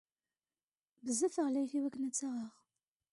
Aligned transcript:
Bezzaf 1.03 1.35
ɣlayet 1.45 1.73
i 1.77 1.79
wakken 1.83 2.05
ad 2.07 2.13
tt-aɣeɣ. 2.13 2.53